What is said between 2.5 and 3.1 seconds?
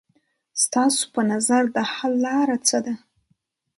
څه ده؟